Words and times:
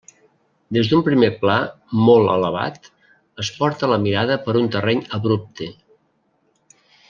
Des 0.77 0.87
d'un 0.93 1.03
primer 1.07 1.29
pla 1.43 1.57
molt 2.07 2.33
elevat 2.37 2.89
es 3.45 3.53
porta 3.61 3.93
la 3.93 4.01
mirada 4.07 4.39
per 4.47 4.57
un 4.65 4.73
terreny 4.77 5.05
abrupte. 5.21 5.73